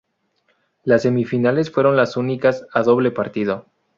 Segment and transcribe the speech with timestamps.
[0.83, 3.67] Las semifinales fueron las únicas a doble partido.